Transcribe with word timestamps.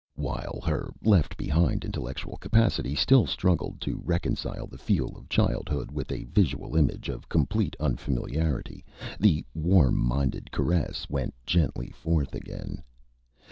While 0.15 0.61
her 0.65 0.91
left 1.03 1.37
behind 1.37 1.85
intellectual 1.85 2.35
capacity 2.37 2.95
still 2.95 3.27
struggled 3.27 3.79
to 3.81 4.01
reconcile 4.03 4.65
the 4.65 4.79
feel 4.79 5.15
of 5.15 5.29
childhood 5.29 5.91
with 5.91 6.11
a 6.11 6.23
visual 6.23 6.75
image 6.75 7.07
of 7.07 7.29
complete 7.29 7.75
unfamiliarity, 7.79 8.83
the 9.19 9.45
warm 9.53 9.97
mind 9.97 10.49
caress 10.51 11.07
went 11.07 11.35
gently 11.45 11.91
forth 11.91 12.33
again. 12.33 12.81